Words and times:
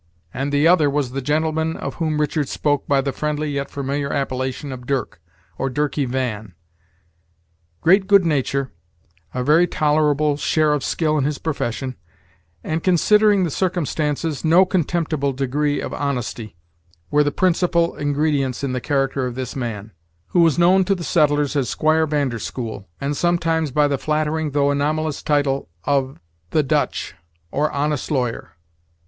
and 0.33 0.51
the 0.51 0.67
other 0.67 0.89
was 0.89 1.11
the 1.11 1.21
gentleman 1.21 1.77
of 1.77 1.93
whom 2.01 2.19
Richard 2.19 2.49
spoke 2.49 2.87
by 2.87 3.01
the 3.01 3.11
friendly 3.11 3.51
yet 3.51 3.69
familiar 3.69 4.11
appellation 4.11 4.71
of 4.71 4.87
Dirck, 4.87 5.19
or 5.59 5.69
Dirky 5.69 6.05
Van. 6.05 6.55
Great 7.81 8.07
good 8.07 8.25
nature, 8.25 8.71
a 9.31 9.43
very 9.43 9.67
tolerable 9.67 10.37
share 10.37 10.73
of 10.73 10.83
skill 10.83 11.19
in 11.19 11.23
his 11.23 11.37
profession, 11.37 11.95
and, 12.63 12.81
considering 12.83 13.43
the 13.43 13.51
circumstances, 13.51 14.43
no 14.43 14.65
contemptible 14.65 15.33
degree 15.33 15.79
of 15.79 15.93
honesty, 15.93 16.55
were 17.11 17.23
the 17.23 17.31
principal 17.31 17.95
ingredients 17.95 18.63
in 18.63 18.71
the 18.73 18.81
character 18.81 19.27
of 19.27 19.35
this 19.35 19.55
man, 19.55 19.91
who 20.29 20.39
was 20.39 20.57
known 20.57 20.83
to 20.83 20.95
the 20.95 21.03
settlers 21.03 21.55
as 21.55 21.69
Squire 21.69 22.07
Van 22.07 22.29
der 22.29 22.39
School, 22.39 22.87
and 22.99 23.15
sometimes 23.15 23.69
by 23.69 23.87
the 23.87 23.99
flattering 23.99 24.49
though 24.49 24.71
anomalous 24.71 25.21
title 25.21 25.69
of 25.83 26.19
the 26.49 26.63
"Dutch" 26.63 27.13
or 27.51 27.71
"honest 27.71 28.09
lawyer." 28.09 28.53